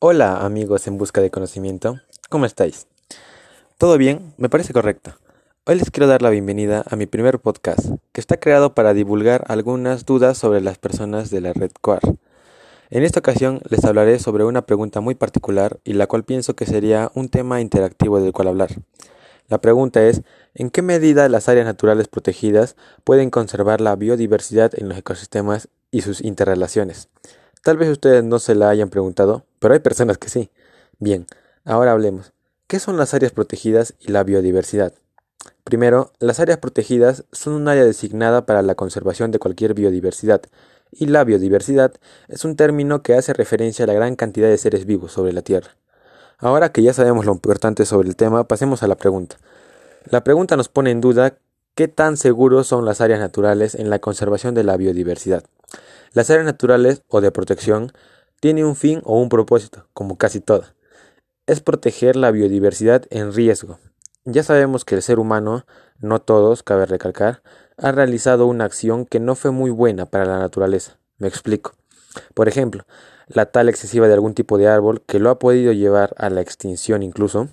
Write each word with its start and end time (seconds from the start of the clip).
Hola 0.00 0.46
amigos 0.46 0.86
en 0.86 0.96
busca 0.96 1.20
de 1.20 1.32
conocimiento, 1.32 1.98
¿cómo 2.28 2.46
estáis? 2.46 2.86
¿Todo 3.78 3.98
bien? 3.98 4.32
Me 4.36 4.48
parece 4.48 4.72
correcto. 4.72 5.14
Hoy 5.66 5.74
les 5.74 5.90
quiero 5.90 6.06
dar 6.06 6.22
la 6.22 6.30
bienvenida 6.30 6.84
a 6.88 6.94
mi 6.94 7.06
primer 7.06 7.40
podcast, 7.40 7.84
que 8.12 8.20
está 8.20 8.38
creado 8.38 8.76
para 8.76 8.94
divulgar 8.94 9.44
algunas 9.48 10.06
dudas 10.06 10.38
sobre 10.38 10.60
las 10.60 10.78
personas 10.78 11.30
de 11.30 11.40
la 11.40 11.52
red 11.52 11.72
Quar. 11.80 12.02
En 12.90 13.02
esta 13.02 13.18
ocasión 13.18 13.60
les 13.68 13.84
hablaré 13.84 14.20
sobre 14.20 14.44
una 14.44 14.62
pregunta 14.62 15.00
muy 15.00 15.16
particular 15.16 15.80
y 15.82 15.94
la 15.94 16.06
cual 16.06 16.22
pienso 16.22 16.54
que 16.54 16.64
sería 16.64 17.10
un 17.14 17.28
tema 17.28 17.60
interactivo 17.60 18.20
del 18.20 18.32
cual 18.32 18.46
hablar. 18.46 18.70
La 19.48 19.60
pregunta 19.60 20.06
es, 20.06 20.22
¿en 20.54 20.70
qué 20.70 20.80
medida 20.80 21.28
las 21.28 21.48
áreas 21.48 21.66
naturales 21.66 22.06
protegidas 22.06 22.76
pueden 23.02 23.30
conservar 23.30 23.80
la 23.80 23.96
biodiversidad 23.96 24.70
en 24.76 24.90
los 24.90 24.98
ecosistemas 24.98 25.66
y 25.90 26.02
sus 26.02 26.20
interrelaciones? 26.20 27.08
Tal 27.64 27.78
vez 27.78 27.88
ustedes 27.88 28.22
no 28.22 28.38
se 28.38 28.54
la 28.54 28.70
hayan 28.70 28.90
preguntado, 28.90 29.44
pero 29.58 29.74
hay 29.74 29.80
personas 29.80 30.18
que 30.18 30.28
sí. 30.28 30.50
Bien, 30.98 31.26
ahora 31.64 31.92
hablemos. 31.92 32.32
¿Qué 32.66 32.78
son 32.78 32.96
las 32.96 33.14
áreas 33.14 33.32
protegidas 33.32 33.94
y 33.98 34.12
la 34.12 34.24
biodiversidad? 34.24 34.92
Primero, 35.64 36.12
las 36.18 36.40
áreas 36.40 36.58
protegidas 36.58 37.24
son 37.32 37.52
un 37.52 37.68
área 37.68 37.84
designada 37.84 38.46
para 38.46 38.62
la 38.62 38.74
conservación 38.74 39.30
de 39.30 39.38
cualquier 39.38 39.74
biodiversidad, 39.74 40.42
y 40.90 41.06
la 41.06 41.24
biodiversidad 41.24 41.92
es 42.28 42.44
un 42.44 42.56
término 42.56 43.02
que 43.02 43.14
hace 43.14 43.32
referencia 43.32 43.84
a 43.84 43.88
la 43.88 43.94
gran 43.94 44.16
cantidad 44.16 44.48
de 44.48 44.58
seres 44.58 44.86
vivos 44.86 45.12
sobre 45.12 45.32
la 45.32 45.42
Tierra. 45.42 45.76
Ahora 46.38 46.72
que 46.72 46.82
ya 46.82 46.92
sabemos 46.92 47.26
lo 47.26 47.32
importante 47.32 47.84
sobre 47.84 48.08
el 48.08 48.16
tema, 48.16 48.44
pasemos 48.44 48.82
a 48.82 48.88
la 48.88 48.96
pregunta. 48.96 49.36
La 50.08 50.24
pregunta 50.24 50.56
nos 50.56 50.68
pone 50.68 50.90
en 50.90 51.00
duda 51.00 51.36
qué 51.74 51.88
tan 51.88 52.16
seguros 52.16 52.66
son 52.66 52.84
las 52.84 53.00
áreas 53.00 53.20
naturales 53.20 53.74
en 53.74 53.90
la 53.90 53.98
conservación 53.98 54.54
de 54.54 54.64
la 54.64 54.76
biodiversidad. 54.76 55.44
Las 56.12 56.30
áreas 56.30 56.46
naturales 56.46 57.02
o 57.08 57.20
de 57.20 57.30
protección 57.30 57.92
tienen 58.40 58.64
un 58.64 58.76
fin 58.76 59.00
o 59.04 59.20
un 59.20 59.28
propósito, 59.28 59.86
como 59.92 60.16
casi 60.16 60.40
toda. 60.40 60.74
Es 61.46 61.60
proteger 61.60 62.16
la 62.16 62.30
biodiversidad 62.30 63.04
en 63.10 63.32
riesgo. 63.32 63.78
Ya 64.24 64.42
sabemos 64.42 64.84
que 64.84 64.94
el 64.94 65.02
ser 65.02 65.18
humano, 65.18 65.64
no 65.98 66.20
todos, 66.20 66.62
cabe 66.62 66.86
recalcar, 66.86 67.42
ha 67.76 67.92
realizado 67.92 68.46
una 68.46 68.64
acción 68.64 69.06
que 69.06 69.20
no 69.20 69.34
fue 69.34 69.50
muy 69.50 69.70
buena 69.70 70.06
para 70.06 70.26
la 70.26 70.38
naturaleza. 70.38 70.98
Me 71.18 71.28
explico. 71.28 71.72
Por 72.34 72.48
ejemplo, 72.48 72.84
la 73.26 73.46
tala 73.46 73.70
excesiva 73.70 74.08
de 74.08 74.14
algún 74.14 74.34
tipo 74.34 74.58
de 74.58 74.68
árbol 74.68 75.02
que 75.06 75.18
lo 75.18 75.30
ha 75.30 75.38
podido 75.38 75.72
llevar 75.72 76.14
a 76.18 76.30
la 76.30 76.40
extinción 76.40 77.02
incluso, 77.02 77.48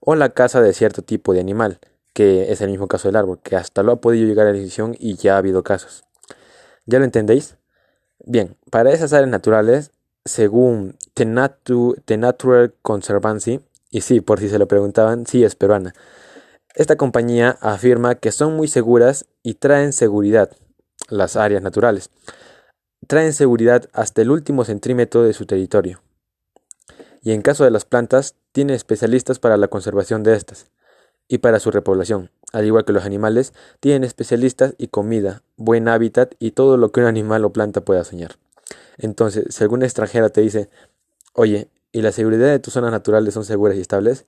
o 0.00 0.14
la 0.14 0.30
caza 0.30 0.60
de 0.60 0.72
cierto 0.72 1.02
tipo 1.02 1.32
de 1.32 1.40
animal, 1.40 1.78
que 2.12 2.50
es 2.50 2.60
el 2.60 2.70
mismo 2.70 2.88
caso 2.88 3.08
del 3.08 3.16
árbol, 3.16 3.40
que 3.42 3.56
hasta 3.56 3.82
lo 3.82 3.92
ha 3.92 4.00
podido 4.00 4.26
llegar 4.26 4.46
a 4.46 4.50
la 4.50 4.56
extinción 4.56 4.96
y 4.98 5.16
ya 5.16 5.34
ha 5.34 5.38
habido 5.38 5.62
casos. 5.62 6.04
¿Ya 6.86 6.98
lo 6.98 7.04
entendéis? 7.04 7.56
Bien, 8.24 8.56
para 8.70 8.92
esas 8.92 9.12
áreas 9.12 9.30
naturales, 9.30 9.92
según 10.28 10.96
The, 11.14 11.24
Natural 11.24 12.74
Conservancy, 12.82 13.60
y 13.90 14.02
sí, 14.02 14.20
por 14.20 14.38
si 14.38 14.48
se 14.48 14.58
lo 14.58 14.68
preguntaban, 14.68 15.26
sí 15.26 15.44
es 15.44 15.56
peruana, 15.56 15.94
esta 16.78 16.94
compañía 16.94 17.58
afirma 17.60 18.14
que 18.14 18.30
son 18.30 18.54
muy 18.54 18.68
seguras 18.68 19.26
y 19.42 19.54
traen 19.54 19.92
seguridad, 19.92 20.52
las 21.08 21.34
áreas 21.34 21.60
naturales. 21.60 22.10
Traen 23.08 23.32
seguridad 23.32 23.88
hasta 23.92 24.22
el 24.22 24.30
último 24.30 24.64
centímetro 24.64 25.24
de 25.24 25.32
su 25.32 25.44
territorio. 25.44 26.00
Y 27.20 27.32
en 27.32 27.42
caso 27.42 27.64
de 27.64 27.72
las 27.72 27.84
plantas, 27.84 28.36
tiene 28.52 28.74
especialistas 28.74 29.40
para 29.40 29.56
la 29.56 29.66
conservación 29.66 30.22
de 30.22 30.34
estas 30.34 30.70
y 31.26 31.38
para 31.38 31.58
su 31.58 31.72
repoblación. 31.72 32.30
Al 32.52 32.64
igual 32.64 32.84
que 32.84 32.92
los 32.92 33.04
animales, 33.04 33.54
tienen 33.80 34.04
especialistas 34.04 34.74
y 34.78 34.86
comida, 34.86 35.42
buen 35.56 35.88
hábitat 35.88 36.34
y 36.38 36.52
todo 36.52 36.76
lo 36.76 36.92
que 36.92 37.00
un 37.00 37.06
animal 37.06 37.44
o 37.44 37.52
planta 37.52 37.80
pueda 37.80 38.04
soñar. 38.04 38.36
Entonces, 38.98 39.54
si 39.54 39.62
alguna 39.62 39.86
extranjera 39.86 40.28
te 40.28 40.40
dice, 40.40 40.68
oye, 41.32 41.68
¿y 41.92 42.02
la 42.02 42.12
seguridad 42.12 42.48
de 42.48 42.58
tus 42.58 42.74
zonas 42.74 42.90
naturales 42.90 43.34
son 43.34 43.44
seguras 43.44 43.76
y 43.76 43.80
estables? 43.80 44.26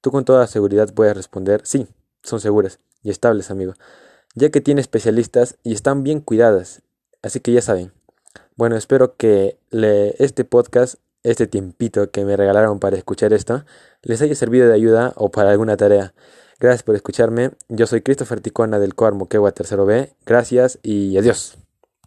Tú 0.00 0.10
con 0.10 0.24
toda 0.24 0.46
seguridad 0.46 0.92
puedes 0.94 1.16
responder, 1.16 1.60
sí, 1.64 1.86
son 2.22 2.40
seguras 2.40 2.78
y 3.02 3.10
estables, 3.10 3.50
amigo, 3.50 3.74
ya 4.34 4.50
que 4.50 4.60
tiene 4.60 4.80
especialistas 4.80 5.56
y 5.62 5.74
están 5.74 6.02
bien 6.02 6.20
cuidadas. 6.20 6.82
Así 7.22 7.40
que 7.40 7.52
ya 7.52 7.62
saben. 7.62 7.92
Bueno, 8.56 8.76
espero 8.76 9.16
que 9.16 9.58
este 9.70 10.44
podcast, 10.44 10.96
este 11.22 11.46
tiempito 11.46 12.10
que 12.10 12.24
me 12.24 12.36
regalaron 12.36 12.80
para 12.80 12.96
escuchar 12.96 13.32
esto, 13.32 13.64
les 14.02 14.20
haya 14.22 14.34
servido 14.34 14.68
de 14.68 14.74
ayuda 14.74 15.12
o 15.16 15.30
para 15.30 15.50
alguna 15.50 15.76
tarea. 15.76 16.14
Gracias 16.58 16.82
por 16.82 16.94
escucharme. 16.94 17.50
Yo 17.68 17.86
soy 17.86 18.02
Christopher 18.02 18.40
Ticona 18.40 18.78
del 18.78 18.94
Coar 18.94 19.14
Moquegua 19.14 19.52
Tercero 19.52 19.86
B. 19.86 20.12
Gracias 20.26 20.78
y 20.82 21.16
adiós. 21.16 21.61